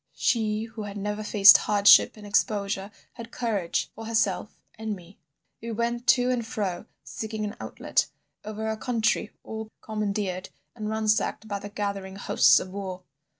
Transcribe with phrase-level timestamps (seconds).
[0.15, 5.19] She who had never faced hardship and exposure had courage for herself and me.
[5.61, 8.07] We went to and fro seeking an outlet,
[8.43, 13.03] over a country all commandeered and ransacked by the gathering hosts of war.